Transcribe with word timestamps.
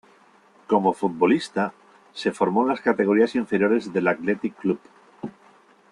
Como 0.65 0.93
futbolista, 0.93 1.75
se 2.11 2.31
formó 2.31 2.63
en 2.63 2.69
las 2.69 2.81
categorías 2.81 3.35
inferiores 3.35 3.93
del 3.93 4.07
Athletic 4.07 4.55
Club. 4.57 4.79